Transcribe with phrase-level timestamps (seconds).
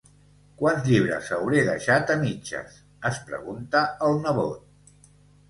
[0.59, 4.99] ¿Quants llibres hauré deixat a mitges?, es pregunta el nebot.